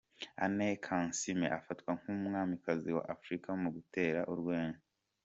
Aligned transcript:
Anne 0.43 0.67
Kansiime 0.85 1.47
afatwa 1.57 1.91
nk'umwamikazi 1.99 2.89
wa 2.97 3.03
Afrika 3.13 3.49
mu 3.61 3.69
gutera 3.75 4.19
urwenya. 4.31 4.79